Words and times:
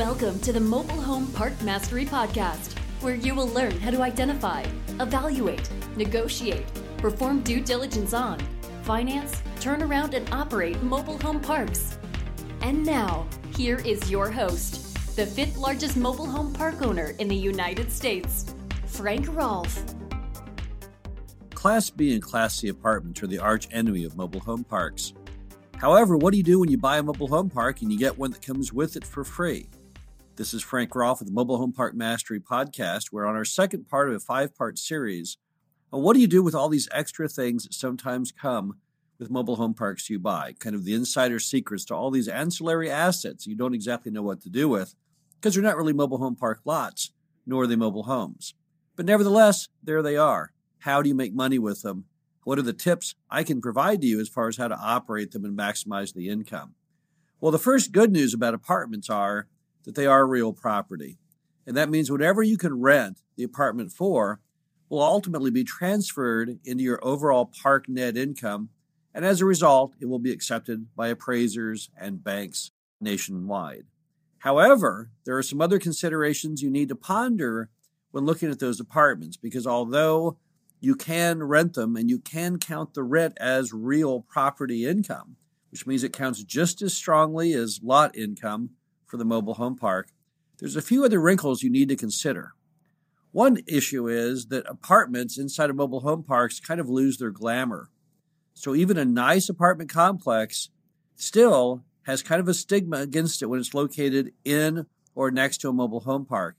Welcome 0.00 0.40
to 0.40 0.52
the 0.54 0.60
Mobile 0.60 1.02
Home 1.02 1.26
Park 1.32 1.60
Mastery 1.60 2.06
Podcast, 2.06 2.72
where 3.02 3.14
you 3.14 3.34
will 3.34 3.48
learn 3.48 3.78
how 3.80 3.90
to 3.90 4.00
identify, 4.00 4.64
evaluate, 4.98 5.68
negotiate, 5.94 6.64
perform 6.96 7.42
due 7.42 7.60
diligence 7.60 8.14
on, 8.14 8.40
finance, 8.82 9.42
turn 9.60 9.82
around, 9.82 10.14
and 10.14 10.26
operate 10.32 10.82
mobile 10.82 11.18
home 11.18 11.38
parks. 11.38 11.98
And 12.62 12.82
now, 12.82 13.26
here 13.54 13.80
is 13.80 14.10
your 14.10 14.30
host, 14.30 15.16
the 15.16 15.26
fifth 15.26 15.58
largest 15.58 15.98
mobile 15.98 16.24
home 16.24 16.54
park 16.54 16.80
owner 16.80 17.14
in 17.18 17.28
the 17.28 17.36
United 17.36 17.92
States, 17.92 18.54
Frank 18.86 19.28
Rolfe. 19.28 19.84
Class 21.52 21.90
B 21.90 22.14
and 22.14 22.22
Class 22.22 22.54
C 22.54 22.68
apartments 22.68 23.22
are 23.22 23.26
the 23.26 23.38
arch 23.38 23.68
enemy 23.70 24.04
of 24.04 24.16
mobile 24.16 24.40
home 24.40 24.64
parks. 24.64 25.12
However, 25.76 26.16
what 26.16 26.30
do 26.30 26.38
you 26.38 26.42
do 26.42 26.58
when 26.58 26.70
you 26.70 26.78
buy 26.78 26.96
a 26.96 27.02
mobile 27.02 27.28
home 27.28 27.50
park 27.50 27.82
and 27.82 27.92
you 27.92 27.98
get 27.98 28.16
one 28.16 28.30
that 28.30 28.40
comes 28.40 28.72
with 28.72 28.96
it 28.96 29.04
for 29.04 29.24
free? 29.24 29.68
This 30.40 30.54
is 30.54 30.62
Frank 30.62 30.94
Rolfe 30.94 31.18
with 31.18 31.28
the 31.28 31.34
Mobile 31.34 31.58
Home 31.58 31.74
Park 31.74 31.94
Mastery 31.94 32.40
Podcast. 32.40 33.12
We're 33.12 33.26
on 33.26 33.36
our 33.36 33.44
second 33.44 33.90
part 33.90 34.08
of 34.08 34.14
a 34.14 34.20
five 34.20 34.56
part 34.56 34.78
series 34.78 35.36
on 35.92 36.00
what 36.00 36.14
do 36.14 36.20
you 36.20 36.26
do 36.26 36.42
with 36.42 36.54
all 36.54 36.70
these 36.70 36.88
extra 36.92 37.28
things 37.28 37.64
that 37.64 37.74
sometimes 37.74 38.32
come 38.32 38.78
with 39.18 39.30
mobile 39.30 39.56
home 39.56 39.74
parks 39.74 40.08
you 40.08 40.18
buy, 40.18 40.54
kind 40.58 40.74
of 40.74 40.86
the 40.86 40.94
insider 40.94 41.38
secrets 41.38 41.84
to 41.84 41.94
all 41.94 42.10
these 42.10 42.26
ancillary 42.26 42.90
assets 42.90 43.46
you 43.46 43.54
don't 43.54 43.74
exactly 43.74 44.10
know 44.10 44.22
what 44.22 44.40
to 44.40 44.48
do 44.48 44.66
with 44.66 44.94
because 45.38 45.52
they're 45.52 45.62
not 45.62 45.76
really 45.76 45.92
mobile 45.92 46.16
home 46.16 46.36
park 46.36 46.60
lots, 46.64 47.12
nor 47.44 47.64
are 47.64 47.66
they 47.66 47.76
mobile 47.76 48.04
homes. 48.04 48.54
But 48.96 49.04
nevertheless, 49.04 49.68
there 49.82 50.00
they 50.00 50.16
are. 50.16 50.54
How 50.78 51.02
do 51.02 51.10
you 51.10 51.14
make 51.14 51.34
money 51.34 51.58
with 51.58 51.82
them? 51.82 52.06
What 52.44 52.58
are 52.58 52.62
the 52.62 52.72
tips 52.72 53.14
I 53.28 53.44
can 53.44 53.60
provide 53.60 54.00
to 54.00 54.06
you 54.06 54.18
as 54.18 54.30
far 54.30 54.48
as 54.48 54.56
how 54.56 54.68
to 54.68 54.80
operate 54.80 55.32
them 55.32 55.44
and 55.44 55.54
maximize 55.54 56.14
the 56.14 56.30
income? 56.30 56.76
Well, 57.42 57.52
the 57.52 57.58
first 57.58 57.92
good 57.92 58.10
news 58.10 58.32
about 58.32 58.54
apartments 58.54 59.10
are 59.10 59.46
that 59.84 59.94
they 59.94 60.06
are 60.06 60.26
real 60.26 60.52
property. 60.52 61.18
And 61.66 61.76
that 61.76 61.90
means 61.90 62.10
whatever 62.10 62.42
you 62.42 62.56
can 62.56 62.80
rent 62.80 63.20
the 63.36 63.44
apartment 63.44 63.92
for 63.92 64.40
will 64.88 65.02
ultimately 65.02 65.50
be 65.50 65.64
transferred 65.64 66.58
into 66.64 66.82
your 66.82 66.98
overall 67.02 67.50
park 67.62 67.88
net 67.88 68.16
income. 68.16 68.70
And 69.14 69.24
as 69.24 69.40
a 69.40 69.46
result, 69.46 69.94
it 70.00 70.06
will 70.06 70.18
be 70.18 70.32
accepted 70.32 70.86
by 70.96 71.08
appraisers 71.08 71.90
and 71.96 72.24
banks 72.24 72.72
nationwide. 73.00 73.84
However, 74.38 75.10
there 75.24 75.36
are 75.36 75.42
some 75.42 75.60
other 75.60 75.78
considerations 75.78 76.62
you 76.62 76.70
need 76.70 76.88
to 76.88 76.96
ponder 76.96 77.70
when 78.10 78.24
looking 78.24 78.50
at 78.50 78.58
those 78.58 78.80
apartments 78.80 79.36
because 79.36 79.66
although 79.66 80.38
you 80.80 80.94
can 80.94 81.42
rent 81.42 81.74
them 81.74 81.96
and 81.96 82.08
you 82.08 82.18
can 82.18 82.58
count 82.58 82.94
the 82.94 83.02
rent 83.02 83.34
as 83.38 83.72
real 83.72 84.20
property 84.20 84.86
income, 84.86 85.36
which 85.70 85.86
means 85.86 86.02
it 86.02 86.12
counts 86.12 86.42
just 86.42 86.82
as 86.82 86.94
strongly 86.94 87.52
as 87.52 87.80
lot 87.82 88.16
income, 88.16 88.70
for 89.10 89.16
the 89.16 89.24
mobile 89.24 89.54
home 89.54 89.76
park, 89.76 90.10
there's 90.58 90.76
a 90.76 90.82
few 90.82 91.04
other 91.04 91.20
wrinkles 91.20 91.62
you 91.62 91.70
need 91.70 91.88
to 91.88 91.96
consider. 91.96 92.52
One 93.32 93.58
issue 93.66 94.08
is 94.08 94.46
that 94.46 94.66
apartments 94.68 95.38
inside 95.38 95.70
of 95.70 95.76
mobile 95.76 96.00
home 96.00 96.22
parks 96.22 96.60
kind 96.60 96.80
of 96.80 96.88
lose 96.88 97.18
their 97.18 97.30
glamour. 97.30 97.90
So 98.54 98.74
even 98.74 98.96
a 98.96 99.04
nice 99.04 99.48
apartment 99.48 99.90
complex 99.90 100.70
still 101.16 101.84
has 102.02 102.22
kind 102.22 102.40
of 102.40 102.48
a 102.48 102.54
stigma 102.54 102.98
against 102.98 103.42
it 103.42 103.46
when 103.46 103.60
it's 103.60 103.74
located 103.74 104.32
in 104.44 104.86
or 105.14 105.30
next 105.30 105.58
to 105.58 105.68
a 105.68 105.72
mobile 105.72 106.00
home 106.00 106.24
park. 106.24 106.56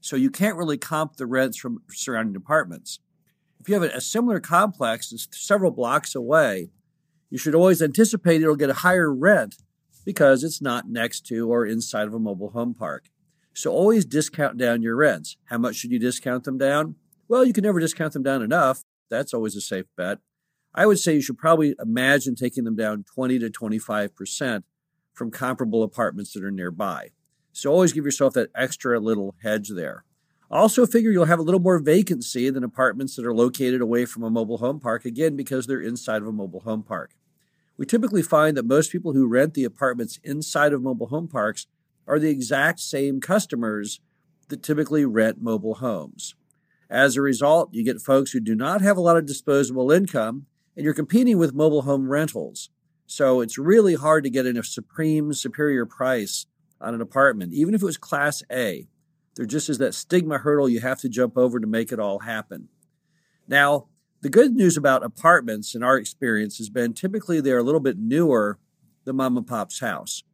So 0.00 0.16
you 0.16 0.30
can't 0.30 0.56
really 0.56 0.78
comp 0.78 1.16
the 1.16 1.26
rents 1.26 1.56
from 1.56 1.82
surrounding 1.90 2.36
apartments. 2.36 3.00
If 3.58 3.68
you 3.68 3.74
have 3.74 3.82
a 3.82 4.00
similar 4.00 4.38
complex 4.38 5.10
that's 5.10 5.28
several 5.32 5.70
blocks 5.70 6.14
away, 6.14 6.70
you 7.30 7.38
should 7.38 7.54
always 7.54 7.82
anticipate 7.82 8.42
it'll 8.42 8.56
get 8.56 8.70
a 8.70 8.74
higher 8.74 9.12
rent 9.12 9.56
because 10.06 10.42
it's 10.42 10.62
not 10.62 10.88
next 10.88 11.26
to 11.26 11.50
or 11.50 11.66
inside 11.66 12.06
of 12.06 12.14
a 12.14 12.18
mobile 12.18 12.50
home 12.50 12.72
park. 12.72 13.10
So 13.52 13.72
always 13.72 14.04
discount 14.04 14.56
down 14.56 14.80
your 14.80 14.96
rents. 14.96 15.36
How 15.46 15.58
much 15.58 15.76
should 15.76 15.90
you 15.90 15.98
discount 15.98 16.44
them 16.44 16.56
down? 16.56 16.94
Well, 17.28 17.44
you 17.44 17.52
can 17.52 17.64
never 17.64 17.80
discount 17.80 18.12
them 18.12 18.22
down 18.22 18.40
enough. 18.40 18.82
That's 19.10 19.34
always 19.34 19.56
a 19.56 19.60
safe 19.60 19.86
bet. 19.96 20.18
I 20.74 20.86
would 20.86 20.98
say 20.98 21.14
you 21.14 21.22
should 21.22 21.38
probably 21.38 21.74
imagine 21.82 22.36
taking 22.36 22.64
them 22.64 22.76
down 22.76 23.04
20 23.14 23.38
to 23.40 23.50
25% 23.50 24.62
from 25.12 25.30
comparable 25.30 25.82
apartments 25.82 26.32
that 26.34 26.44
are 26.44 26.50
nearby. 26.50 27.10
So 27.52 27.72
always 27.72 27.92
give 27.92 28.04
yourself 28.04 28.34
that 28.34 28.50
extra 28.54 29.00
little 29.00 29.34
hedge 29.42 29.70
there. 29.70 30.04
Also, 30.50 30.86
figure 30.86 31.10
you'll 31.10 31.24
have 31.24 31.40
a 31.40 31.42
little 31.42 31.60
more 31.60 31.80
vacancy 31.80 32.50
than 32.50 32.62
apartments 32.62 33.16
that 33.16 33.26
are 33.26 33.34
located 33.34 33.80
away 33.80 34.04
from 34.04 34.22
a 34.22 34.30
mobile 34.30 34.58
home 34.58 34.78
park, 34.78 35.04
again, 35.04 35.34
because 35.34 35.66
they're 35.66 35.80
inside 35.80 36.22
of 36.22 36.28
a 36.28 36.32
mobile 36.32 36.60
home 36.60 36.84
park. 36.84 37.15
We 37.76 37.86
typically 37.86 38.22
find 38.22 38.56
that 38.56 38.66
most 38.66 38.90
people 38.90 39.12
who 39.12 39.26
rent 39.26 39.54
the 39.54 39.64
apartments 39.64 40.18
inside 40.24 40.72
of 40.72 40.82
mobile 40.82 41.08
home 41.08 41.28
parks 41.28 41.66
are 42.06 42.18
the 42.18 42.30
exact 42.30 42.80
same 42.80 43.20
customers 43.20 44.00
that 44.48 44.62
typically 44.62 45.04
rent 45.04 45.42
mobile 45.42 45.74
homes. 45.74 46.34
As 46.88 47.16
a 47.16 47.22
result, 47.22 47.70
you 47.72 47.84
get 47.84 48.00
folks 48.00 48.30
who 48.30 48.40
do 48.40 48.54
not 48.54 48.80
have 48.80 48.96
a 48.96 49.00
lot 49.00 49.16
of 49.16 49.26
disposable 49.26 49.90
income 49.90 50.46
and 50.76 50.84
you're 50.84 50.94
competing 50.94 51.38
with 51.38 51.54
mobile 51.54 51.82
home 51.82 52.08
rentals. 52.08 52.70
So 53.06 53.40
it's 53.40 53.58
really 53.58 53.94
hard 53.94 54.24
to 54.24 54.30
get 54.30 54.46
a 54.46 54.62
supreme 54.62 55.32
superior 55.32 55.86
price 55.86 56.46
on 56.80 56.94
an 56.94 57.00
apartment, 57.00 57.52
even 57.54 57.74
if 57.74 57.82
it 57.82 57.86
was 57.86 57.96
class 57.96 58.42
A. 58.50 58.88
There 59.34 59.46
just 59.46 59.68
is 59.68 59.78
that 59.78 59.94
stigma 59.94 60.38
hurdle 60.38 60.68
you 60.68 60.80
have 60.80 61.00
to 61.00 61.08
jump 61.08 61.36
over 61.36 61.60
to 61.60 61.66
make 61.66 61.92
it 61.92 62.00
all 62.00 62.20
happen. 62.20 62.68
Now, 63.46 63.86
the 64.26 64.30
good 64.30 64.56
news 64.56 64.76
about 64.76 65.04
apartments 65.04 65.76
in 65.76 65.84
our 65.84 65.96
experience 65.96 66.58
has 66.58 66.68
been 66.68 66.92
typically 66.92 67.40
they're 67.40 67.58
a 67.58 67.62
little 67.62 67.78
bit 67.78 67.96
newer 67.96 68.58
than 69.04 69.14
mom 69.14 69.36
and 69.36 69.46
pop's 69.46 69.78
house. 69.78 70.24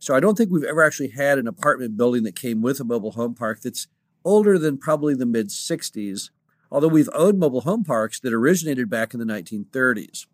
So 0.00 0.16
I 0.16 0.18
don't 0.18 0.36
think 0.36 0.50
we've 0.50 0.64
ever 0.64 0.82
actually 0.82 1.10
had 1.10 1.38
an 1.38 1.46
apartment 1.46 1.96
building 1.96 2.24
that 2.24 2.34
came 2.34 2.60
with 2.60 2.80
a 2.80 2.84
mobile 2.84 3.12
home 3.12 3.36
park 3.36 3.60
that's 3.60 3.86
older 4.24 4.58
than 4.58 4.78
probably 4.78 5.14
the 5.14 5.26
mid 5.26 5.50
60s, 5.50 6.30
although 6.72 6.88
we've 6.88 7.08
owned 7.14 7.38
mobile 7.38 7.60
home 7.60 7.84
parks 7.84 8.18
that 8.18 8.32
originated 8.32 8.90
back 8.90 9.14
in 9.14 9.20
the 9.20 9.32
1930s. 9.32 10.26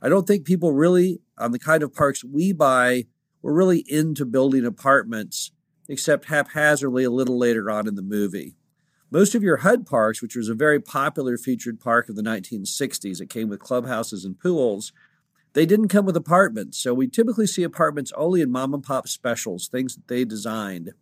I 0.00 0.08
don't 0.08 0.26
think 0.26 0.46
people 0.46 0.72
really, 0.72 1.20
on 1.36 1.52
the 1.52 1.58
kind 1.58 1.82
of 1.82 1.92
parks 1.92 2.24
we 2.24 2.54
buy, 2.54 3.04
were 3.42 3.52
really 3.52 3.84
into 3.88 4.24
building 4.24 4.64
apartments, 4.64 5.52
except 5.86 6.30
haphazardly 6.30 7.04
a 7.04 7.10
little 7.10 7.38
later 7.38 7.70
on 7.70 7.86
in 7.86 7.94
the 7.94 8.00
movie. 8.00 8.56
Most 9.14 9.36
of 9.36 9.44
your 9.44 9.58
HUD 9.58 9.86
parks, 9.86 10.20
which 10.20 10.34
was 10.34 10.48
a 10.48 10.54
very 10.54 10.80
popular 10.80 11.38
featured 11.38 11.78
park 11.78 12.08
of 12.08 12.16
the 12.16 12.22
1960s, 12.22 13.20
it 13.20 13.30
came 13.30 13.48
with 13.48 13.60
clubhouses 13.60 14.24
and 14.24 14.36
pools, 14.36 14.92
they 15.52 15.64
didn't 15.64 15.86
come 15.86 16.04
with 16.04 16.16
apartments. 16.16 16.78
So 16.78 16.92
we 16.92 17.06
typically 17.06 17.46
see 17.46 17.62
apartments 17.62 18.12
only 18.16 18.40
in 18.40 18.50
mom 18.50 18.74
and 18.74 18.82
pop 18.82 19.06
specials, 19.06 19.68
things 19.68 19.94
that 19.94 20.08
they 20.08 20.24
designed. 20.24 20.94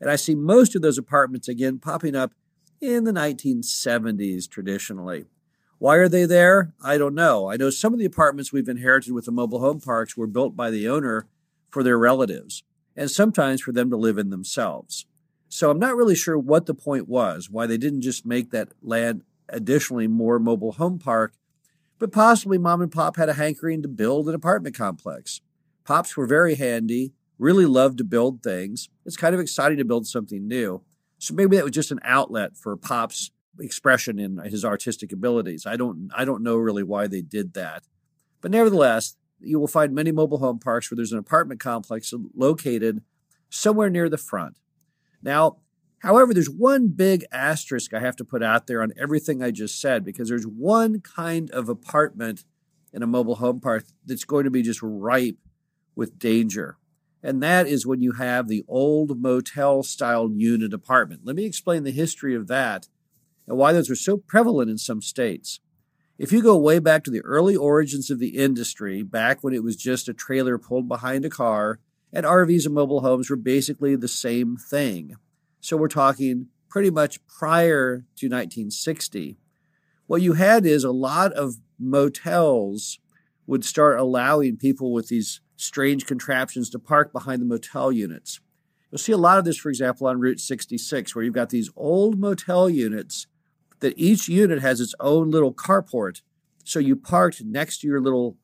And 0.00 0.10
I 0.10 0.16
see 0.16 0.34
most 0.34 0.74
of 0.74 0.82
those 0.82 0.98
apartments 0.98 1.46
again 1.46 1.78
popping 1.78 2.16
up 2.16 2.32
in 2.80 3.04
the 3.04 3.12
1970s 3.12 4.50
traditionally. 4.50 5.26
Why 5.78 5.94
are 5.94 6.08
they 6.08 6.24
there? 6.24 6.74
I 6.82 6.98
don't 6.98 7.14
know. 7.14 7.48
I 7.48 7.56
know 7.56 7.70
some 7.70 7.92
of 7.92 8.00
the 8.00 8.04
apartments 8.04 8.52
we've 8.52 8.68
inherited 8.68 9.12
with 9.12 9.26
the 9.26 9.30
mobile 9.30 9.60
home 9.60 9.80
parks 9.80 10.16
were 10.16 10.26
built 10.26 10.56
by 10.56 10.72
the 10.72 10.88
owner 10.88 11.28
for 11.68 11.84
their 11.84 12.00
relatives, 12.00 12.64
and 12.96 13.08
sometimes 13.08 13.60
for 13.60 13.70
them 13.70 13.90
to 13.90 13.96
live 13.96 14.18
in 14.18 14.30
themselves. 14.30 15.06
So 15.52 15.68
I'm 15.68 15.80
not 15.80 15.96
really 15.96 16.14
sure 16.14 16.38
what 16.38 16.66
the 16.66 16.74
point 16.74 17.08
was, 17.08 17.50
why 17.50 17.66
they 17.66 17.76
didn't 17.76 18.02
just 18.02 18.24
make 18.24 18.52
that 18.52 18.68
land 18.82 19.24
additionally 19.48 20.06
more 20.06 20.38
mobile 20.38 20.72
home 20.72 21.00
park, 21.00 21.34
but 21.98 22.12
possibly 22.12 22.56
mom 22.56 22.80
and 22.80 22.92
pop 22.92 23.16
had 23.16 23.28
a 23.28 23.34
hankering 23.34 23.82
to 23.82 23.88
build 23.88 24.28
an 24.28 24.34
apartment 24.34 24.76
complex. 24.76 25.40
Pops 25.84 26.16
were 26.16 26.26
very 26.26 26.54
handy, 26.54 27.14
really 27.36 27.66
loved 27.66 27.98
to 27.98 28.04
build 28.04 28.44
things. 28.44 28.88
It's 29.04 29.16
kind 29.16 29.34
of 29.34 29.40
exciting 29.40 29.78
to 29.78 29.84
build 29.84 30.06
something 30.06 30.46
new. 30.46 30.82
So 31.18 31.34
maybe 31.34 31.56
that 31.56 31.64
was 31.64 31.72
just 31.72 31.90
an 31.90 32.00
outlet 32.04 32.56
for 32.56 32.76
Pop's 32.76 33.32
expression 33.58 34.20
in 34.20 34.38
his 34.38 34.64
artistic 34.64 35.12
abilities. 35.12 35.66
I 35.66 35.74
don't 35.74 36.10
I 36.16 36.24
don't 36.24 36.44
know 36.44 36.56
really 36.56 36.84
why 36.84 37.08
they 37.08 37.22
did 37.22 37.54
that. 37.54 37.82
But 38.40 38.52
nevertheless, 38.52 39.16
you 39.40 39.58
will 39.58 39.66
find 39.66 39.92
many 39.92 40.12
mobile 40.12 40.38
home 40.38 40.60
parks 40.60 40.90
where 40.90 40.96
there's 40.96 41.12
an 41.12 41.18
apartment 41.18 41.58
complex 41.58 42.14
located 42.36 43.02
somewhere 43.48 43.90
near 43.90 44.08
the 44.08 44.16
front. 44.16 44.56
Now, 45.22 45.58
however, 46.00 46.32
there's 46.34 46.50
one 46.50 46.88
big 46.88 47.24
asterisk 47.32 47.92
I 47.92 48.00
have 48.00 48.16
to 48.16 48.24
put 48.24 48.42
out 48.42 48.66
there 48.66 48.82
on 48.82 48.92
everything 48.98 49.42
I 49.42 49.50
just 49.50 49.80
said 49.80 50.04
because 50.04 50.28
there's 50.28 50.46
one 50.46 51.00
kind 51.00 51.50
of 51.50 51.68
apartment 51.68 52.44
in 52.92 53.02
a 53.02 53.06
mobile 53.06 53.36
home 53.36 53.60
park 53.60 53.84
that's 54.04 54.24
going 54.24 54.44
to 54.44 54.50
be 54.50 54.62
just 54.62 54.80
ripe 54.82 55.38
with 55.94 56.18
danger. 56.18 56.76
And 57.22 57.42
that 57.42 57.66
is 57.66 57.86
when 57.86 58.00
you 58.00 58.12
have 58.12 58.48
the 58.48 58.64
old 58.66 59.20
motel 59.20 59.82
style 59.82 60.30
unit 60.32 60.72
apartment. 60.72 61.22
Let 61.24 61.36
me 61.36 61.44
explain 61.44 61.84
the 61.84 61.90
history 61.90 62.34
of 62.34 62.46
that 62.48 62.88
and 63.46 63.58
why 63.58 63.72
those 63.72 63.90
are 63.90 63.96
so 63.96 64.16
prevalent 64.16 64.70
in 64.70 64.78
some 64.78 65.02
states. 65.02 65.60
If 66.18 66.32
you 66.32 66.42
go 66.42 66.56
way 66.56 66.78
back 66.78 67.04
to 67.04 67.10
the 67.10 67.22
early 67.22 67.56
origins 67.56 68.10
of 68.10 68.18
the 68.18 68.36
industry, 68.36 69.02
back 69.02 69.42
when 69.42 69.54
it 69.54 69.62
was 69.62 69.76
just 69.76 70.08
a 70.08 70.14
trailer 70.14 70.58
pulled 70.58 70.88
behind 70.88 71.24
a 71.24 71.30
car, 71.30 71.78
and 72.12 72.26
RVs 72.26 72.66
and 72.66 72.74
mobile 72.74 73.00
homes 73.00 73.30
were 73.30 73.36
basically 73.36 73.96
the 73.96 74.08
same 74.08 74.56
thing. 74.56 75.16
So 75.60 75.76
we're 75.76 75.88
talking 75.88 76.48
pretty 76.68 76.90
much 76.90 77.24
prior 77.26 78.04
to 78.16 78.26
1960. 78.26 79.38
What 80.06 80.22
you 80.22 80.34
had 80.34 80.66
is 80.66 80.84
a 80.84 80.90
lot 80.90 81.32
of 81.32 81.56
motels 81.78 82.98
would 83.46 83.64
start 83.64 83.98
allowing 83.98 84.56
people 84.56 84.92
with 84.92 85.08
these 85.08 85.40
strange 85.56 86.06
contraptions 86.06 86.70
to 86.70 86.78
park 86.78 87.12
behind 87.12 87.42
the 87.42 87.46
motel 87.46 87.92
units. 87.92 88.40
You'll 88.90 88.98
see 88.98 89.12
a 89.12 89.18
lot 89.18 89.38
of 89.38 89.44
this, 89.44 89.56
for 89.56 89.68
example, 89.68 90.06
on 90.06 90.18
Route 90.18 90.40
66, 90.40 91.14
where 91.14 91.24
you've 91.24 91.34
got 91.34 91.50
these 91.50 91.70
old 91.76 92.18
motel 92.18 92.68
units 92.68 93.26
that 93.80 93.94
each 93.96 94.28
unit 94.28 94.60
has 94.60 94.80
its 94.80 94.94
own 95.00 95.30
little 95.30 95.54
carport. 95.54 96.22
So 96.64 96.78
you 96.78 96.96
parked 96.96 97.42
next 97.44 97.80
to 97.80 97.86
your 97.86 98.00
little 98.00 98.36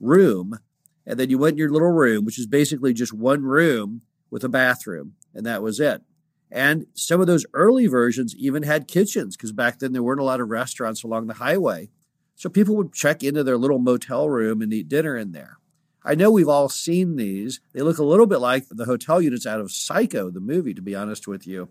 room, 0.00 0.58
and 1.06 1.18
then 1.18 1.30
you 1.30 1.38
went 1.38 1.54
in 1.54 1.58
your 1.58 1.70
little 1.70 1.90
room, 1.90 2.24
which 2.24 2.38
is 2.38 2.46
basically 2.46 2.92
just 2.92 3.12
one 3.12 3.42
room 3.42 4.02
with 4.30 4.44
a 4.44 4.48
bathroom, 4.48 5.14
and 5.34 5.44
that 5.46 5.62
was 5.62 5.80
it. 5.80 6.02
And 6.50 6.86
some 6.94 7.20
of 7.20 7.26
those 7.26 7.46
early 7.54 7.86
versions 7.86 8.36
even 8.36 8.62
had 8.62 8.86
kitchens 8.86 9.36
because 9.36 9.52
back 9.52 9.78
then 9.78 9.92
there 9.92 10.02
weren't 10.02 10.20
a 10.20 10.24
lot 10.24 10.40
of 10.40 10.50
restaurants 10.50 11.02
along 11.02 11.26
the 11.26 11.34
highway. 11.34 11.88
So 12.34 12.50
people 12.50 12.76
would 12.76 12.92
check 12.92 13.22
into 13.22 13.42
their 13.42 13.56
little 13.56 13.78
motel 13.78 14.28
room 14.28 14.60
and 14.60 14.72
eat 14.72 14.88
dinner 14.88 15.16
in 15.16 15.32
there. 15.32 15.58
I 16.04 16.14
know 16.14 16.30
we've 16.30 16.48
all 16.48 16.68
seen 16.68 17.16
these. 17.16 17.60
They 17.72 17.80
look 17.80 17.98
a 17.98 18.04
little 18.04 18.26
bit 18.26 18.38
like 18.38 18.64
the 18.68 18.84
hotel 18.84 19.22
units 19.22 19.46
out 19.46 19.60
of 19.60 19.70
Psycho, 19.70 20.30
the 20.30 20.40
movie, 20.40 20.74
to 20.74 20.82
be 20.82 20.94
honest 20.94 21.26
with 21.26 21.46
you. 21.46 21.68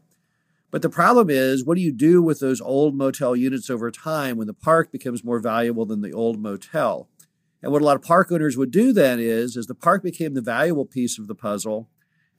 But 0.71 0.81
the 0.81 0.89
problem 0.89 1.29
is, 1.29 1.65
what 1.65 1.75
do 1.75 1.81
you 1.81 1.91
do 1.91 2.21
with 2.21 2.39
those 2.39 2.61
old 2.61 2.95
motel 2.95 3.35
units 3.35 3.69
over 3.69 3.91
time 3.91 4.37
when 4.37 4.47
the 4.47 4.53
park 4.53 4.91
becomes 4.91 5.23
more 5.23 5.39
valuable 5.39 5.85
than 5.85 6.01
the 6.01 6.13
old 6.13 6.39
motel? 6.39 7.09
And 7.61 7.71
what 7.71 7.81
a 7.81 7.85
lot 7.85 7.95
of 7.95 8.01
park 8.01 8.31
owners 8.31 8.57
would 8.57 8.71
do 8.71 8.91
then 8.91 9.19
is, 9.19 9.55
as 9.55 9.67
the 9.67 9.75
park 9.75 10.03
became 10.03 10.33
the 10.33 10.41
valuable 10.41 10.85
piece 10.85 11.19
of 11.19 11.27
the 11.27 11.35
puzzle, 11.35 11.89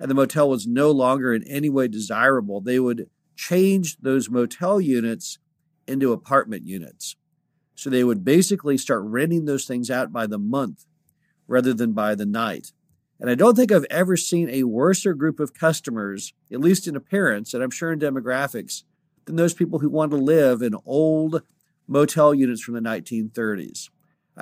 and 0.01 0.11
the 0.11 0.15
motel 0.15 0.49
was 0.49 0.67
no 0.67 0.91
longer 0.91 1.33
in 1.33 1.45
any 1.45 1.71
way 1.71 1.87
desirable, 1.87 2.61
they 2.61 2.81
would 2.81 3.09
change 3.37 3.99
those 3.99 4.29
motel 4.29 4.81
units 4.81 5.39
into 5.87 6.13
apartment 6.13 6.67
units. 6.67 7.17
So 7.75 7.89
they 7.89 8.05
would 8.05 8.25
basically 8.25 8.77
start 8.79 9.03
renting 9.05 9.45
those 9.45 9.65
things 9.65 9.91
out 9.91 10.13
by 10.13 10.27
the 10.27 10.39
month 10.39 10.87
rather 11.47 11.73
than 11.73 11.93
by 11.93 12.15
the 12.15 12.27
night. 12.27 12.73
And 13.21 13.31
I 13.31 13.35
don't 13.37 13.57
think 13.57 13.71
I've 13.71 13.87
ever 13.91 14.17
seen 14.17 14.51
a 14.51 14.65
worser 14.65 15.15
group 15.15 15.39
of 15.39 15.55
customers, 15.55 16.35
at 16.53 16.61
least 16.61 16.89
in 16.89 16.97
appearance, 16.97 17.55
and 17.55 17.63
I'm 17.63 17.71
sure 17.71 17.93
in 17.93 18.01
demographics, 18.01 18.83
than 19.27 19.37
those 19.37 19.55
people 19.55 19.79
who 19.79 19.89
want 19.89 20.11
to 20.11 20.17
live 20.17 20.63
in 20.63 20.75
old 20.85 21.43
motel 21.87 22.35
units 22.35 22.61
from 22.61 22.75
the 22.75 22.81
1930s. 22.81 23.91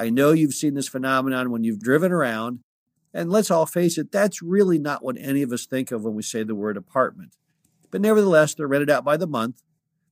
I 0.01 0.09
know 0.09 0.33
you've 0.33 0.55
seen 0.55 0.73
this 0.73 0.89
phenomenon 0.89 1.51
when 1.51 1.63
you've 1.63 1.79
driven 1.79 2.11
around 2.11 2.61
and 3.13 3.31
let's 3.31 3.51
all 3.51 3.67
face 3.67 3.99
it, 3.99 4.11
that's 4.11 4.41
really 4.41 4.79
not 4.79 5.05
what 5.05 5.17
any 5.19 5.43
of 5.43 5.53
us 5.53 5.67
think 5.67 5.91
of 5.91 6.05
when 6.05 6.15
we 6.15 6.23
say 6.23 6.43
the 6.43 6.55
word 6.55 6.79
apartment. 6.79 7.37
But 7.91 8.01
nevertheless, 8.01 8.55
they're 8.55 8.67
rented 8.67 8.89
out 8.89 9.05
by 9.05 9.17
the 9.17 9.27
month, 9.27 9.63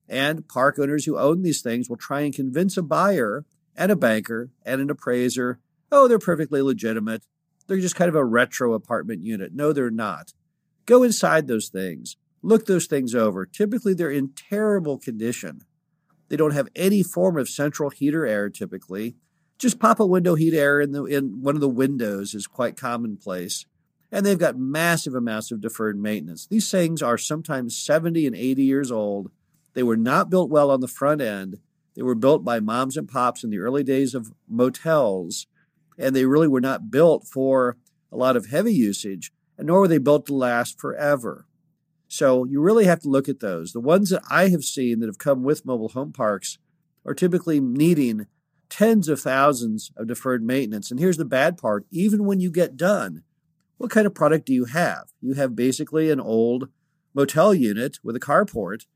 and 0.09 0.47
park 0.47 0.79
owners 0.79 1.07
who 1.07 1.17
own 1.17 1.43
these 1.43 1.63
things 1.63 1.89
will 1.89 1.97
try 1.97 2.21
and 2.21 2.35
convince 2.35 2.77
a 2.77 2.83
buyer 2.83 3.47
and 3.77 3.91
a 3.91 3.97
banker 3.97 4.51
and 4.65 4.81
an 4.81 4.91
appraiser 4.91 5.61
oh, 5.91 6.07
they're 6.07 6.19
perfectly 6.19 6.61
legitimate. 6.61 7.25
They're 7.67 7.79
just 7.79 7.97
kind 7.97 8.11
of 8.11 8.15
a 8.15 8.25
retro 8.25 8.75
apartment 8.75 9.23
unit. 9.23 9.55
No, 9.55 9.73
they're 9.73 9.91
not. 9.91 10.35
Go 10.85 11.03
inside 11.03 11.47
those 11.47 11.69
things. 11.69 12.19
Look 12.43 12.67
those 12.67 12.87
things 12.87 13.15
over. 13.15 13.47
Typically, 13.47 13.95
they're 13.95 14.11
in 14.11 14.35
terrible 14.35 14.99
condition. 14.99 15.63
They 16.29 16.37
don't 16.37 16.53
have 16.53 16.69
any 16.77 17.03
form 17.03 17.39
of 17.39 17.49
central 17.49 17.89
heater 17.89 18.27
air 18.27 18.51
typically. 18.51 19.17
Just 19.59 19.81
pop 19.81 19.99
a 19.99 20.07
window 20.07 20.37
heat 20.37 20.55
air 20.55 20.81
in 20.81 20.93
the 20.93 21.05
in 21.05 21.43
one 21.43 21.55
of 21.55 21.61
the 21.61 21.69
windows 21.69 22.33
is 22.33 22.47
quite 22.47 22.77
commonplace. 22.77 23.67
And 24.11 24.25
they've 24.25 24.39
got 24.39 24.59
massive 24.59 25.15
amounts 25.15 25.51
of 25.51 25.61
deferred 25.61 26.01
maintenance. 26.01 26.47
These 26.47 26.71
things 26.71 27.03
are 27.03 27.19
sometimes 27.19 27.77
70 27.77 28.27
and 28.27 28.35
80 28.35 28.63
years 28.63 28.91
old. 28.91 29.31
They 29.75 29.83
were 29.83 29.99
not 29.99 30.31
built 30.31 30.49
well 30.49 30.71
on 30.71 30.81
the 30.81 30.89
front 30.89 31.21
end. 31.21 31.59
They 31.95 32.03
were 32.03 32.15
built 32.15 32.45
by 32.45 32.61
moms 32.61 32.97
and 32.97 33.09
pops 33.09 33.45
in 33.45 33.51
the 33.51 33.59
early 33.59 33.83
days 33.83 34.15
of 34.15 34.33
motels, 34.49 35.47
and 35.99 36.15
they 36.15 36.25
really 36.25 36.49
were 36.49 36.61
not 36.61 36.91
built 36.91 37.27
for 37.27 37.77
a 38.11 38.17
lot 38.17 38.37
of 38.37 38.47
heavy 38.47 38.73
usage, 38.73 39.33
and 39.59 39.67
nor 39.67 39.81
were 39.81 39.89
they 39.89 39.99
built 39.99 40.25
to 40.27 40.35
last 40.35 40.81
forever. 40.81 41.47
So 42.07 42.45
you 42.45 42.61
really 42.61 42.87
have 42.87 43.01
to 43.01 43.09
look 43.09 43.29
at 43.29 43.41
those. 43.41 43.73
The 43.73 43.81
ones 43.81 44.11
that 44.11 44.23
I 44.31 44.49
have 44.49 44.65
seen 44.65 45.01
that 45.01 45.07
have 45.07 45.19
come 45.19 45.43
with 45.43 45.67
mobile 45.67 45.91
home 45.91 46.13
parks 46.13 46.59
are 47.05 47.15
typically 47.15 47.61
needing 47.61 48.27
tens 48.69 49.09
of 49.09 49.21
thousands 49.21 49.91
of 49.97 50.07
deferred 50.07 50.43
maintenance. 50.43 50.91
And 50.91 51.01
here's 51.01 51.17
the 51.17 51.25
bad 51.25 51.59
part 51.59 51.87
even 51.91 52.25
when 52.25 52.41
you 52.41 52.51
get 52.51 52.77
done, 52.77 53.23
what 53.79 53.91
kind 53.91 54.07
of 54.07 54.15
product 54.15 54.47
do 54.47 54.53
you 54.53 54.67
have? 54.67 55.13
You 55.21 55.35
have 55.35 55.57
basically 55.57 56.11
an 56.11 56.21
old 56.21 56.69
motel 57.15 57.55
unit 57.55 57.99
with 58.03 58.17
a 58.17 58.21
carport, 58.21 58.87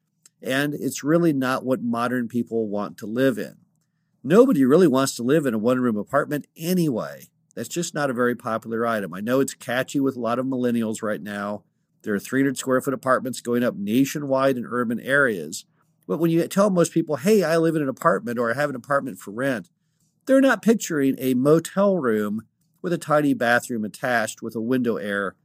and 0.42 0.74
it's 0.74 1.04
really 1.04 1.32
not 1.32 1.64
what 1.64 1.82
modern 1.82 2.28
people 2.28 2.69
want 2.69 2.98
to 2.98 3.06
live 3.06 3.38
in. 3.38 3.56
Nobody 4.24 4.64
really 4.64 4.88
wants 4.88 5.16
to 5.16 5.22
live 5.22 5.46
in 5.46 5.54
a 5.54 5.58
one 5.58 5.80
room 5.80 5.96
apartment 5.96 6.46
anyway. 6.56 7.28
That's 7.54 7.68
just 7.68 7.94
not 7.94 8.10
a 8.10 8.14
very 8.14 8.34
popular 8.34 8.86
item. 8.86 9.12
I 9.12 9.20
know 9.20 9.40
it's 9.40 9.54
catchy 9.54 10.00
with 10.00 10.16
a 10.16 10.20
lot 10.20 10.38
of 10.38 10.46
millennials 10.46 11.02
right 11.02 11.20
now. 11.22 11.64
There 12.02 12.14
are 12.14 12.18
300 12.18 12.56
square 12.56 12.80
foot 12.80 12.94
apartments 12.94 13.40
going 13.40 13.62
up 13.62 13.76
nationwide 13.76 14.56
in 14.56 14.66
urban 14.66 15.00
areas. 15.00 15.64
But 16.06 16.19
when 16.19 16.31
you 16.31 16.46
tell 16.49 16.70
most 16.70 16.93
people, 16.93 17.16
hey, 17.16 17.43
I 17.43 17.56
live 17.56 17.76
in 17.76 17.82
an 17.82 17.88
apartment 17.88 18.38
or 18.38 18.50
I 18.50 18.54
have 18.54 18.70
an 18.70 18.76
apartment 18.76 19.19
for 19.19 19.31
rent, 19.31 19.69
they're 20.26 20.40
not 20.40 20.62
picturing 20.62 21.14
a 21.19 21.34
motel 21.34 21.96
room 21.96 22.43
with 22.81 22.93
a 22.93 22.99
tiny 22.99 23.34
bathroom 23.34 23.84
attached 23.84 24.43
with 24.43 24.54
a 24.54 24.60
window 24.60 24.96
air 24.96 25.37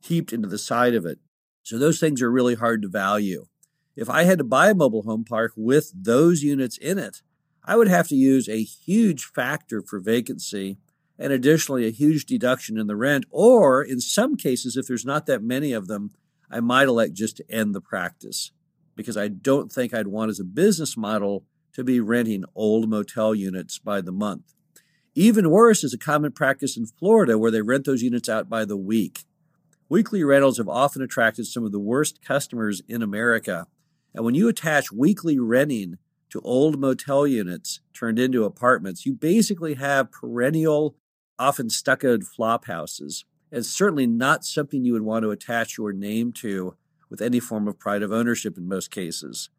heaped 0.00 0.32
into 0.32 0.48
the 0.48 0.58
side 0.58 0.94
of 0.94 1.04
it. 1.04 1.18
So 1.62 1.78
those 1.78 2.00
things 2.00 2.22
are 2.22 2.30
really 2.30 2.54
hard 2.54 2.82
to 2.82 2.88
value. 2.88 3.46
If 3.96 4.08
I 4.08 4.24
had 4.24 4.38
to 4.38 4.44
buy 4.44 4.70
a 4.70 4.74
mobile 4.74 5.02
home 5.02 5.24
park 5.24 5.52
with 5.56 5.92
those 5.94 6.42
units 6.42 6.78
in 6.78 6.98
it, 6.98 7.22
I 7.64 7.76
would 7.76 7.88
have 7.88 8.08
to 8.08 8.14
use 8.14 8.48
a 8.48 8.62
huge 8.62 9.24
factor 9.24 9.82
for 9.82 9.98
vacancy 9.98 10.78
and 11.18 11.32
additionally 11.32 11.86
a 11.86 11.90
huge 11.90 12.26
deduction 12.26 12.78
in 12.78 12.86
the 12.86 12.96
rent. 12.96 13.24
Or 13.30 13.82
in 13.82 14.00
some 14.00 14.36
cases, 14.36 14.76
if 14.76 14.86
there's 14.86 15.04
not 15.04 15.26
that 15.26 15.42
many 15.42 15.72
of 15.72 15.88
them, 15.88 16.10
I 16.50 16.60
might 16.60 16.88
elect 16.88 17.14
just 17.14 17.38
to 17.38 17.50
end 17.50 17.74
the 17.74 17.80
practice 17.80 18.52
because 18.96 19.16
I 19.16 19.28
don't 19.28 19.70
think 19.70 19.94
I'd 19.94 20.08
want 20.08 20.30
as 20.30 20.40
a 20.40 20.44
business 20.44 20.96
model 20.96 21.44
to 21.74 21.84
be 21.84 22.00
renting 22.00 22.44
old 22.54 22.88
motel 22.88 23.34
units 23.34 23.78
by 23.78 24.00
the 24.00 24.12
month. 24.12 24.54
Even 25.14 25.50
worse 25.50 25.84
is 25.84 25.94
a 25.94 25.98
common 25.98 26.32
practice 26.32 26.76
in 26.76 26.86
Florida 26.86 27.38
where 27.38 27.50
they 27.50 27.62
rent 27.62 27.84
those 27.84 28.02
units 28.02 28.28
out 28.28 28.48
by 28.48 28.64
the 28.64 28.76
week. 28.76 29.24
Weekly 29.88 30.24
rentals 30.24 30.58
have 30.58 30.68
often 30.68 31.00
attracted 31.00 31.46
some 31.46 31.64
of 31.64 31.72
the 31.72 31.78
worst 31.78 32.20
customers 32.22 32.82
in 32.88 33.02
America. 33.02 33.66
And 34.14 34.24
when 34.24 34.34
you 34.34 34.48
attach 34.48 34.90
weekly 34.90 35.38
renting 35.38 35.98
to 36.30 36.40
old 36.40 36.78
motel 36.78 37.26
units 37.26 37.80
turned 37.94 38.18
into 38.18 38.44
apartments, 38.44 39.06
you 39.06 39.14
basically 39.14 39.74
have 39.74 40.10
perennial, 40.10 40.96
often 41.38 41.70
stuccoed 41.70 42.24
flop 42.24 42.66
houses. 42.66 43.24
It's 43.52 43.68
certainly 43.68 44.06
not 44.06 44.44
something 44.44 44.84
you 44.84 44.92
would 44.92 45.02
want 45.02 45.22
to 45.22 45.30
attach 45.30 45.78
your 45.78 45.92
name 45.92 46.32
to 46.34 46.76
with 47.10 47.20
any 47.20 47.40
form 47.40 47.68
of 47.68 47.78
pride 47.78 48.02
of 48.02 48.12
ownership 48.12 48.56
in 48.56 48.68
most 48.68 48.90
cases. 48.90 49.50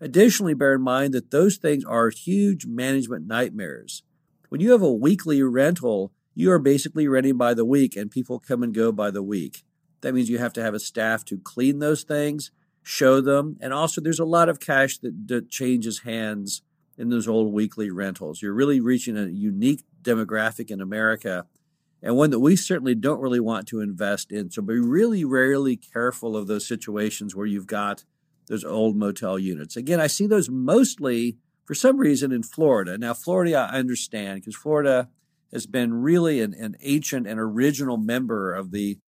Additionally, 0.00 0.54
bear 0.54 0.74
in 0.74 0.82
mind 0.82 1.14
that 1.14 1.30
those 1.30 1.56
things 1.56 1.84
are 1.84 2.10
huge 2.10 2.66
management 2.66 3.26
nightmares. 3.26 4.02
When 4.48 4.60
you 4.60 4.72
have 4.72 4.82
a 4.82 4.92
weekly 4.92 5.42
rental, 5.42 6.12
you 6.34 6.50
are 6.50 6.58
basically 6.58 7.08
renting 7.08 7.36
by 7.36 7.54
the 7.54 7.64
week 7.64 7.96
and 7.96 8.10
people 8.10 8.38
come 8.38 8.62
and 8.62 8.74
go 8.74 8.92
by 8.92 9.10
the 9.10 9.22
week. 9.22 9.64
That 10.00 10.14
means 10.14 10.28
you 10.28 10.38
have 10.38 10.52
to 10.54 10.62
have 10.62 10.74
a 10.74 10.80
staff 10.80 11.24
to 11.26 11.38
clean 11.38 11.78
those 11.78 12.02
things, 12.02 12.50
show 12.82 13.20
them, 13.20 13.56
and 13.60 13.72
also 13.72 14.00
there's 14.00 14.18
a 14.18 14.24
lot 14.24 14.48
of 14.48 14.60
cash 14.60 14.98
that, 14.98 15.28
that 15.28 15.48
changes 15.48 16.00
hands 16.00 16.62
in 16.98 17.08
those 17.08 17.26
old 17.26 17.52
weekly 17.52 17.90
rentals. 17.90 18.42
You're 18.42 18.52
really 18.52 18.80
reaching 18.80 19.16
a 19.16 19.26
unique 19.26 19.84
demographic 20.02 20.70
in 20.70 20.80
America 20.80 21.46
and 22.04 22.16
one 22.16 22.28
that 22.30 22.40
we 22.40 22.54
certainly 22.54 22.94
don't 22.94 23.22
really 23.22 23.40
want 23.40 23.66
to 23.68 23.80
invest 23.80 24.30
in. 24.30 24.50
So 24.50 24.60
be 24.60 24.78
really, 24.78 25.24
rarely 25.24 25.74
careful 25.74 26.36
of 26.36 26.46
those 26.46 26.68
situations 26.68 27.34
where 27.34 27.46
you've 27.46 27.66
got 27.66 28.04
those 28.46 28.62
old 28.62 28.94
motel 28.94 29.38
units. 29.38 29.74
Again, 29.74 30.00
I 30.00 30.06
see 30.06 30.26
those 30.26 30.50
mostly 30.50 31.38
for 31.64 31.74
some 31.74 31.96
reason 31.96 32.30
in 32.30 32.42
Florida. 32.42 32.98
Now, 32.98 33.14
Florida, 33.14 33.56
I 33.56 33.78
understand 33.78 34.42
because 34.42 34.54
Florida 34.54 35.08
has 35.50 35.66
been 35.66 35.94
really 35.94 36.42
an, 36.42 36.52
an 36.52 36.76
ancient 36.82 37.26
and 37.26 37.40
original 37.40 37.96
member 37.96 38.52
of 38.52 38.70
the 38.70 38.98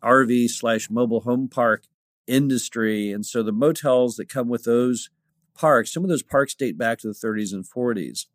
RV 0.00 0.48
slash 0.50 0.88
mobile 0.88 1.22
home 1.22 1.48
park 1.48 1.86
industry. 2.28 3.10
And 3.10 3.26
so 3.26 3.42
the 3.42 3.50
motels 3.50 4.14
that 4.14 4.28
come 4.28 4.48
with 4.48 4.62
those 4.62 5.10
parks, 5.56 5.92
some 5.92 6.04
of 6.04 6.08
those 6.08 6.22
parks 6.22 6.54
date 6.54 6.78
back 6.78 6.98
to 7.00 7.08
the 7.08 7.14
30s 7.14 7.52
and 7.52 7.64
40s. 7.64 8.26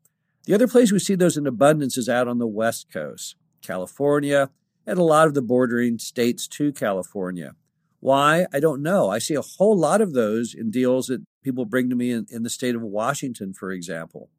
The 0.43 0.53
other 0.53 0.67
place 0.67 0.91
we 0.91 0.99
see 0.99 1.15
those 1.15 1.37
in 1.37 1.47
abundance 1.47 1.97
is 1.97 2.09
out 2.09 2.27
on 2.27 2.39
the 2.39 2.47
West 2.47 2.91
Coast. 2.91 3.37
California, 3.61 4.49
and 4.85 4.97
a 4.97 5.03
lot 5.03 5.27
of 5.27 5.33
the 5.33 5.41
bordering 5.41 5.99
states 5.99 6.47
to 6.47 6.71
California. 6.71 7.55
Why? 7.99 8.45
I 8.53 8.59
don't 8.59 8.81
know. 8.81 9.09
I 9.09 9.19
see 9.19 9.35
a 9.35 9.41
whole 9.41 9.77
lot 9.77 10.01
of 10.01 10.13
those 10.13 10.53
in 10.53 10.71
deals 10.71 11.07
that 11.07 11.23
people 11.43 11.65
bring 11.65 11.89
to 11.89 11.95
me 11.95 12.11
in, 12.11 12.25
in 12.29 12.43
the 12.43 12.49
state 12.49 12.75
of 12.75 12.81
Washington, 12.81 13.53
for 13.53 13.71
example. 13.71 14.29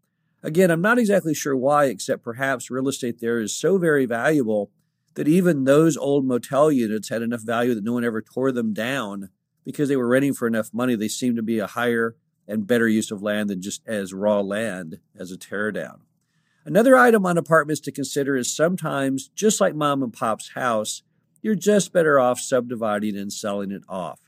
Again, 0.42 0.70
I'm 0.70 0.80
not 0.80 0.98
exactly 0.98 1.34
sure 1.34 1.56
why, 1.56 1.86
except 1.86 2.22
perhaps 2.22 2.70
real 2.70 2.88
estate 2.88 3.20
there 3.20 3.40
is 3.40 3.54
so 3.54 3.76
very 3.76 4.06
valuable 4.06 4.70
that 5.14 5.28
even 5.28 5.64
those 5.64 5.96
old 5.96 6.24
motel 6.24 6.72
units 6.72 7.10
had 7.10 7.20
enough 7.20 7.42
value 7.42 7.74
that 7.74 7.84
no 7.84 7.92
one 7.92 8.04
ever 8.04 8.22
tore 8.22 8.52
them 8.52 8.72
down 8.72 9.28
because 9.64 9.88
they 9.88 9.96
were 9.96 10.08
renting 10.08 10.32
for 10.32 10.46
enough 10.46 10.72
money. 10.72 10.94
They 10.94 11.08
seem 11.08 11.36
to 11.36 11.42
be 11.42 11.58
a 11.58 11.66
higher 11.66 12.16
and 12.48 12.66
better 12.66 12.88
use 12.88 13.10
of 13.10 13.22
land 13.22 13.50
than 13.50 13.60
just 13.60 13.86
as 13.86 14.14
raw 14.14 14.40
land 14.40 15.00
as 15.14 15.30
a 15.30 15.36
tear 15.36 15.70
down. 15.70 16.00
Another 16.70 16.96
item 16.96 17.26
on 17.26 17.36
apartments 17.36 17.80
to 17.80 17.90
consider 17.90 18.36
is 18.36 18.54
sometimes, 18.54 19.28
just 19.34 19.60
like 19.60 19.74
mom 19.74 20.04
and 20.04 20.12
pop's 20.12 20.52
house, 20.54 21.02
you're 21.42 21.56
just 21.56 21.92
better 21.92 22.20
off 22.20 22.38
subdividing 22.38 23.16
and 23.16 23.32
selling 23.32 23.72
it 23.72 23.82
off. 23.88 24.20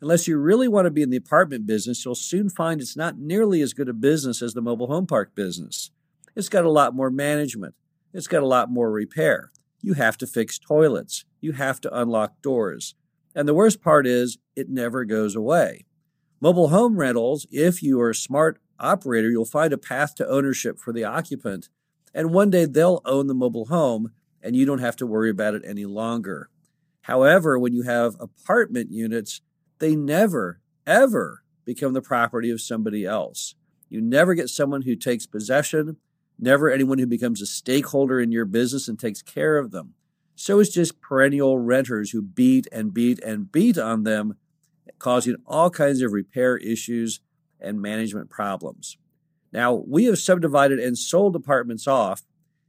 Unless 0.00 0.26
you 0.26 0.38
really 0.38 0.68
want 0.68 0.86
to 0.86 0.90
be 0.90 1.02
in 1.02 1.10
the 1.10 1.18
apartment 1.18 1.66
business, 1.66 2.02
you'll 2.02 2.14
soon 2.14 2.48
find 2.48 2.80
it's 2.80 2.96
not 2.96 3.18
nearly 3.18 3.60
as 3.60 3.74
good 3.74 3.90
a 3.90 3.92
business 3.92 4.40
as 4.40 4.54
the 4.54 4.62
mobile 4.62 4.86
home 4.86 5.06
park 5.06 5.34
business. 5.34 5.90
It's 6.34 6.48
got 6.48 6.64
a 6.64 6.70
lot 6.70 6.94
more 6.94 7.10
management. 7.10 7.74
It's 8.14 8.26
got 8.26 8.42
a 8.42 8.46
lot 8.46 8.70
more 8.70 8.90
repair. 8.90 9.52
You 9.82 9.92
have 9.92 10.16
to 10.16 10.26
fix 10.26 10.58
toilets. 10.58 11.26
You 11.42 11.52
have 11.52 11.82
to 11.82 11.94
unlock 11.94 12.40
doors. 12.40 12.94
And 13.34 13.46
the 13.46 13.52
worst 13.52 13.82
part 13.82 14.06
is, 14.06 14.38
it 14.56 14.70
never 14.70 15.04
goes 15.04 15.36
away. 15.36 15.84
Mobile 16.40 16.68
home 16.68 16.96
rentals, 16.96 17.46
if 17.50 17.82
you 17.82 18.00
are 18.00 18.14
smart 18.14 18.60
operator, 18.78 19.30
you'll 19.30 19.44
find 19.44 19.72
a 19.72 19.78
path 19.78 20.14
to 20.16 20.28
ownership 20.28 20.78
for 20.78 20.92
the 20.92 21.04
occupant. 21.04 21.68
And 22.14 22.32
one 22.32 22.50
day 22.50 22.64
they'll 22.64 23.02
own 23.04 23.26
the 23.26 23.34
mobile 23.34 23.66
home 23.66 24.12
and 24.42 24.54
you 24.54 24.64
don't 24.64 24.78
have 24.78 24.96
to 24.96 25.06
worry 25.06 25.30
about 25.30 25.54
it 25.54 25.62
any 25.66 25.84
longer. 25.84 26.50
However, 27.02 27.58
when 27.58 27.72
you 27.72 27.82
have 27.82 28.16
apartment 28.20 28.90
units, 28.90 29.40
they 29.78 29.94
never, 29.94 30.60
ever 30.86 31.42
become 31.64 31.92
the 31.92 32.02
property 32.02 32.50
of 32.50 32.60
somebody 32.60 33.04
else. 33.04 33.54
You 33.88 34.00
never 34.00 34.34
get 34.34 34.48
someone 34.48 34.82
who 34.82 34.96
takes 34.96 35.26
possession, 35.26 35.96
never 36.38 36.70
anyone 36.70 36.98
who 36.98 37.06
becomes 37.06 37.42
a 37.42 37.46
stakeholder 37.46 38.20
in 38.20 38.32
your 38.32 38.44
business 38.44 38.88
and 38.88 38.98
takes 38.98 39.22
care 39.22 39.58
of 39.58 39.70
them. 39.70 39.94
So 40.34 40.60
it's 40.60 40.72
just 40.72 41.00
perennial 41.00 41.58
renters 41.58 42.10
who 42.10 42.22
beat 42.22 42.66
and 42.70 42.92
beat 42.92 43.22
and 43.22 43.50
beat 43.50 43.78
on 43.78 44.02
them, 44.02 44.36
causing 44.98 45.36
all 45.46 45.70
kinds 45.70 46.02
of 46.02 46.12
repair 46.12 46.56
issues 46.56 47.20
and 47.60 47.80
management 47.80 48.30
problems. 48.30 48.96
Now, 49.52 49.72
we 49.74 50.04
have 50.04 50.18
subdivided 50.18 50.78
and 50.78 50.98
sold 50.98 51.34
apartments 51.36 51.86
off. 51.86 52.22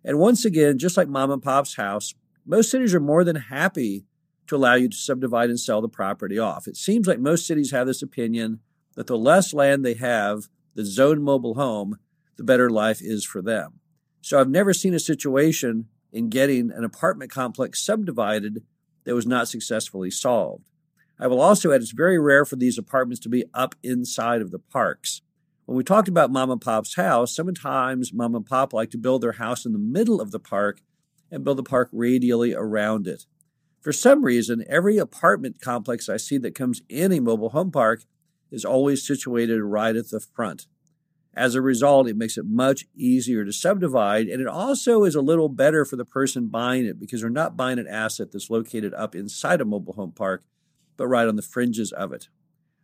And 0.04 0.20
once 0.20 0.46
again, 0.46 0.78
just 0.78 0.96
like 0.96 1.10
mom 1.10 1.32
and 1.32 1.42
pop's 1.42 1.76
house, 1.76 2.14
most 2.46 2.72
cities 2.72 2.96
are 2.96 3.00
more 3.00 3.24
than 3.24 3.36
happy 3.36 4.06
to 4.48 4.56
allow 4.56 4.76
you 4.76 4.88
to 4.88 4.96
subdivide 4.96 5.50
and 5.50 5.60
sell 5.60 5.82
the 5.82 5.90
property 5.90 6.40
off. 6.40 6.68
It 6.68 6.78
seems 6.78 7.08
like 7.08 7.20
most 7.20 7.46
cities 7.46 7.72
have 7.72 7.88
this 7.88 8.02
opinion 8.02 8.60
that 8.96 9.08
the 9.08 9.18
less 9.18 9.54
land 9.54 9.84
they 9.84 9.96
have, 9.96 10.48
the 10.76 10.86
zoned 10.86 11.24
mobile 11.24 11.56
home, 11.56 11.98
the 12.38 12.44
better 12.44 12.70
life 12.70 13.02
is 13.02 13.26
for 13.26 13.42
them. 13.42 13.80
So 14.22 14.40
I've 14.40 14.50
never 14.50 14.74
seen 14.74 14.94
a 14.94 15.00
situation 15.00 15.88
in 16.12 16.30
getting 16.30 16.72
an 16.72 16.84
apartment 16.84 17.32
complex 17.32 17.84
subdivided 17.84 18.64
that 19.04 19.16
was 19.16 19.28
not 19.28 19.48
successfully 19.48 20.12
solved. 20.12 20.70
I 21.20 21.28
will 21.28 21.42
also 21.42 21.72
add 21.72 21.82
it's 21.82 21.92
very 21.92 22.20
rare 22.20 22.46
for 22.46 22.56
these 22.56 22.78
apartments 22.78 23.20
to 23.22 23.30
be 23.30 23.46
up 23.54 23.76
inside 23.84 24.42
of 24.42 24.52
the 24.52 24.60
parks. 24.60 25.22
When 25.66 25.78
we 25.78 25.84
talked 25.84 26.08
about 26.08 26.32
mom 26.32 26.52
and 26.52 26.62
pop's 26.62 26.96
house, 26.96 27.36
sometimes 27.36 28.14
mom 28.14 28.36
and 28.36 28.46
pop 28.46 28.72
like 28.72 28.92
to 28.92 28.98
build 28.98 29.22
their 29.22 29.34
house 29.34 29.66
in 29.66 29.74
the 29.74 29.80
middle 29.80 30.22
of 30.22 30.32
the 30.32 30.40
park 30.40 30.82
and 31.32 31.44
build 31.44 31.58
the 31.58 31.64
park 31.64 31.90
radially 31.92 32.54
around 32.54 33.08
it. 33.08 33.26
For 33.82 33.92
some 33.92 34.24
reason, 34.24 34.64
every 34.70 34.98
apartment 34.98 35.62
complex 35.62 36.08
I 36.08 36.18
see 36.18 36.38
that 36.40 36.56
comes 36.56 36.82
in 36.88 37.12
a 37.12 37.20
mobile 37.20 37.50
home 37.50 37.72
park 37.72 38.04
is 38.52 38.64
always 38.64 39.06
situated 39.06 39.62
right 39.62 39.96
at 39.96 40.10
the 40.10 40.20
front. 40.20 40.68
As 41.34 41.54
a 41.54 41.62
result, 41.62 42.08
it 42.08 42.18
makes 42.18 42.38
it 42.38 42.46
much 42.46 42.86
easier 42.96 43.46
to 43.46 43.54
subdivide, 43.54 44.28
and 44.28 44.42
it 44.42 44.48
also 44.48 45.04
is 45.04 45.16
a 45.16 45.22
little 45.22 45.50
better 45.50 45.86
for 45.86 45.96
the 45.96 46.06
person 46.06 46.48
buying 46.48 46.86
it 46.86 47.00
because 47.00 47.22
they're 47.22 47.30
not 47.30 47.56
buying 47.56 47.78
an 47.78 47.88
asset 47.88 48.32
that's 48.32 48.50
located 48.50 48.94
up 48.94 49.16
inside 49.16 49.62
a 49.62 49.66
mobile 49.66 49.94
home 49.94 50.12
park, 50.12 50.44
but 50.98 51.08
right 51.08 51.28
on 51.28 51.36
the 51.36 51.42
fringes 51.42 51.92
of 51.92 52.12
it. 52.12 52.28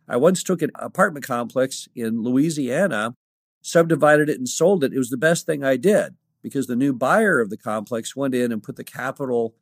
I 0.08 0.16
once 0.16 0.42
took 0.42 0.62
an 0.62 0.70
apartment 0.76 1.26
complex 1.26 1.88
in 1.94 2.22
Louisiana, 2.22 3.14
subdivided 3.62 4.28
it, 4.28 4.38
and 4.38 4.48
sold 4.48 4.84
it. 4.84 4.92
It 4.92 4.98
was 4.98 5.10
the 5.10 5.16
best 5.16 5.46
thing 5.46 5.64
I 5.64 5.76
did 5.76 6.14
because 6.42 6.66
the 6.66 6.76
new 6.76 6.92
buyer 6.92 7.40
of 7.40 7.50
the 7.50 7.56
complex 7.56 8.14
went 8.14 8.34
in 8.34 8.52
and 8.52 8.62
put 8.62 8.76
the 8.76 8.84
capital 8.84 9.54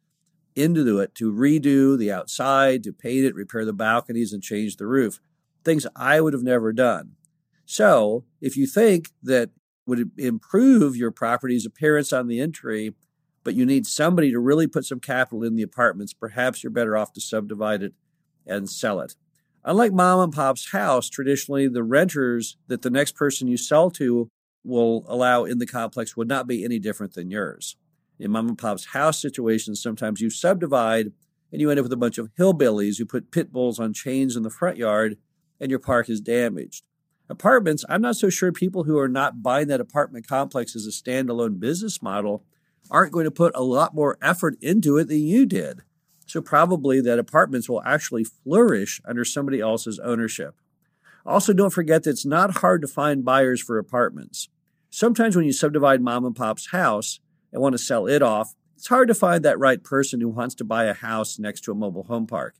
into 0.54 0.98
it 0.98 1.14
to 1.14 1.32
redo 1.32 1.96
the 1.96 2.12
outside, 2.12 2.82
to 2.84 2.92
paint 2.92 3.24
it, 3.24 3.34
repair 3.34 3.64
the 3.64 3.72
balconies, 3.72 4.32
and 4.32 4.42
change 4.42 4.76
the 4.76 4.86
roof. 4.86 5.20
Things 5.64 5.86
I 5.94 6.20
would 6.20 6.32
have 6.32 6.42
never 6.42 6.72
done. 6.72 7.12
So, 7.64 8.24
if 8.40 8.56
you 8.56 8.66
think 8.66 9.10
that 9.22 9.50
would 9.86 10.10
improve 10.18 10.96
your 10.96 11.10
property's 11.10 11.64
appearance 11.64 12.12
on 12.12 12.26
the 12.26 12.40
entry, 12.40 12.94
but 13.44 13.54
you 13.54 13.64
need 13.64 13.86
somebody 13.86 14.30
to 14.30 14.38
really 14.38 14.66
put 14.66 14.84
some 14.84 15.00
capital 15.00 15.42
in 15.44 15.56
the 15.56 15.62
apartments, 15.62 16.12
perhaps 16.12 16.62
you're 16.62 16.70
better 16.70 16.96
off 16.96 17.12
to 17.14 17.20
subdivide 17.20 17.82
it 17.82 17.94
and 18.46 18.68
sell 18.68 19.00
it. 19.00 19.14
Unlike 19.64 19.92
mom 19.92 20.20
and 20.20 20.32
pop's 20.32 20.72
house, 20.72 21.08
traditionally 21.08 21.68
the 21.68 21.84
renters 21.84 22.56
that 22.66 22.82
the 22.82 22.90
next 22.90 23.14
person 23.14 23.48
you 23.48 23.56
sell 23.56 23.90
to 23.92 24.28
will 24.64 25.04
allow 25.08 25.44
in 25.44 25.58
the 25.58 25.66
complex 25.66 26.16
would 26.16 26.28
not 26.28 26.46
be 26.46 26.64
any 26.64 26.78
different 26.78 27.14
than 27.14 27.30
yours 27.30 27.76
in 28.22 28.30
mom 28.30 28.48
and 28.48 28.58
pop's 28.58 28.86
house 28.86 29.20
situations, 29.20 29.82
sometimes 29.82 30.20
you 30.20 30.30
subdivide 30.30 31.12
and 31.50 31.60
you 31.60 31.70
end 31.70 31.80
up 31.80 31.84
with 31.84 31.92
a 31.92 31.96
bunch 31.96 32.18
of 32.18 32.30
hillbillies 32.38 32.98
who 32.98 33.04
put 33.04 33.30
pit 33.30 33.52
bulls 33.52 33.78
on 33.78 33.92
chains 33.92 34.36
in 34.36 34.42
the 34.42 34.50
front 34.50 34.76
yard 34.76 35.18
and 35.60 35.70
your 35.70 35.80
park 35.80 36.08
is 36.08 36.20
damaged. 36.20 36.84
Apartments, 37.28 37.84
I'm 37.88 38.02
not 38.02 38.16
so 38.16 38.30
sure 38.30 38.52
people 38.52 38.84
who 38.84 38.98
are 38.98 39.08
not 39.08 39.42
buying 39.42 39.68
that 39.68 39.80
apartment 39.80 40.26
complex 40.26 40.76
as 40.76 40.86
a 40.86 40.90
standalone 40.90 41.58
business 41.58 42.02
model 42.02 42.44
aren't 42.90 43.12
going 43.12 43.24
to 43.24 43.30
put 43.30 43.52
a 43.54 43.62
lot 43.62 43.94
more 43.94 44.18
effort 44.22 44.56
into 44.60 44.98
it 44.98 45.08
than 45.08 45.20
you 45.20 45.46
did. 45.46 45.80
So, 46.32 46.40
probably 46.40 47.02
that 47.02 47.18
apartments 47.18 47.68
will 47.68 47.82
actually 47.82 48.24
flourish 48.24 49.02
under 49.04 49.22
somebody 49.22 49.60
else's 49.60 49.98
ownership. 49.98 50.54
Also, 51.26 51.52
don't 51.52 51.74
forget 51.74 52.04
that 52.04 52.10
it's 52.12 52.24
not 52.24 52.56
hard 52.56 52.80
to 52.80 52.88
find 52.88 53.22
buyers 53.22 53.60
for 53.60 53.76
apartments. 53.76 54.48
Sometimes 54.88 55.36
when 55.36 55.44
you 55.44 55.52
subdivide 55.52 56.00
mom 56.00 56.24
and 56.24 56.34
pop's 56.34 56.70
house, 56.70 57.20
and 57.52 57.60
want 57.60 57.74
to 57.74 57.78
sell 57.78 58.06
it 58.06 58.22
off, 58.22 58.54
it's 58.78 58.86
hard 58.86 59.08
to 59.08 59.14
find 59.14 59.44
that 59.44 59.58
right 59.58 59.84
person 59.84 60.22
who 60.22 60.28
wants 60.30 60.54
to 60.54 60.64
buy 60.64 60.84
a 60.84 60.94
house 60.94 61.38
next 61.38 61.64
to 61.64 61.72
a 61.72 61.74
mobile 61.74 62.04
home 62.04 62.26
park. 62.26 62.54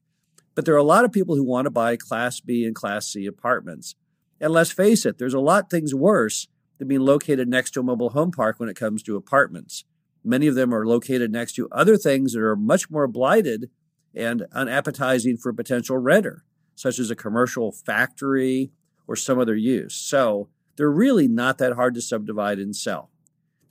But 0.54 0.66
there 0.66 0.74
are 0.74 0.76
a 0.76 0.82
lot 0.82 1.06
of 1.06 1.10
people 1.12 1.34
who 1.34 1.42
want 1.42 1.64
to 1.64 1.70
buy 1.70 1.96
Class 1.96 2.40
B 2.40 2.66
and 2.66 2.74
Class 2.74 3.06
C 3.06 3.24
apartments. 3.24 3.94
And 4.38 4.52
let's 4.52 4.70
face 4.70 5.06
it, 5.06 5.16
there's 5.16 5.32
a 5.32 5.40
lot 5.40 5.70
things 5.70 5.94
worse 5.94 6.46
than 6.76 6.88
being 6.88 7.00
located 7.00 7.48
next 7.48 7.70
to 7.70 7.80
a 7.80 7.82
mobile 7.82 8.10
home 8.10 8.32
park 8.32 8.60
when 8.60 8.68
it 8.68 8.76
comes 8.76 9.02
to 9.04 9.16
apartments. 9.16 9.86
Many 10.24 10.46
of 10.46 10.54
them 10.54 10.74
are 10.74 10.86
located 10.86 11.32
next 11.32 11.54
to 11.54 11.68
other 11.70 11.96
things 11.96 12.32
that 12.32 12.42
are 12.42 12.56
much 12.56 12.90
more 12.90 13.06
blighted 13.06 13.70
and 14.14 14.46
unappetizing 14.52 15.36
for 15.36 15.50
a 15.50 15.54
potential 15.54 15.98
renter, 15.98 16.44
such 16.74 16.98
as 16.98 17.10
a 17.10 17.16
commercial 17.16 17.72
factory 17.72 18.70
or 19.06 19.16
some 19.16 19.38
other 19.38 19.56
use. 19.56 19.94
So 19.94 20.48
they're 20.76 20.90
really 20.90 21.28
not 21.28 21.58
that 21.58 21.74
hard 21.74 21.94
to 21.94 22.00
subdivide 22.02 22.58
and 22.58 22.74
sell. 22.74 23.10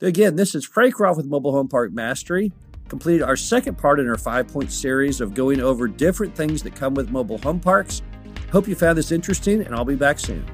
Again, 0.00 0.36
this 0.36 0.54
is 0.54 0.66
Frank 0.66 0.98
Rolfe 0.98 1.16
with 1.16 1.26
Mobile 1.26 1.52
Home 1.52 1.68
Park 1.68 1.92
Mastery. 1.92 2.52
Completed 2.88 3.22
our 3.22 3.36
second 3.36 3.78
part 3.78 4.00
in 4.00 4.08
our 4.08 4.18
five 4.18 4.48
point 4.48 4.70
series 4.70 5.20
of 5.20 5.32
going 5.32 5.60
over 5.60 5.88
different 5.88 6.34
things 6.34 6.62
that 6.64 6.74
come 6.74 6.92
with 6.94 7.10
mobile 7.10 7.38
home 7.38 7.60
parks. 7.60 8.02
Hope 8.50 8.68
you 8.68 8.74
found 8.74 8.98
this 8.98 9.12
interesting, 9.12 9.62
and 9.62 9.74
I'll 9.74 9.84
be 9.84 9.94
back 9.94 10.18
soon. 10.18 10.44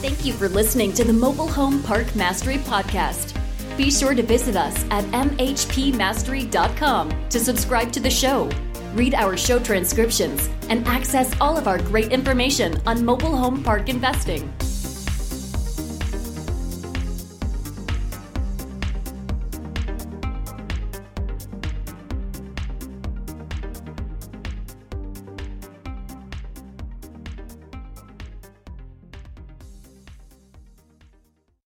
Thank 0.00 0.24
you 0.24 0.32
for 0.32 0.48
listening 0.48 0.92
to 0.94 1.04
the 1.04 1.12
Mobile 1.12 1.48
Home 1.48 1.82
Park 1.82 2.14
Mastery 2.14 2.58
Podcast. 2.58 3.37
Be 3.78 3.90
sure 3.92 4.12
to 4.12 4.24
visit 4.24 4.56
us 4.56 4.74
at 4.90 5.04
mhpmastery.com 5.04 7.28
to 7.28 7.38
subscribe 7.38 7.92
to 7.92 8.00
the 8.00 8.10
show, 8.10 8.50
read 8.92 9.14
our 9.14 9.36
show 9.36 9.60
transcriptions, 9.60 10.50
and 10.68 10.84
access 10.88 11.32
all 11.40 11.56
of 11.56 11.68
our 11.68 11.78
great 11.78 12.10
information 12.10 12.82
on 12.88 13.04
mobile 13.04 13.36
home 13.36 13.62
park 13.62 13.88
investing. 13.88 14.52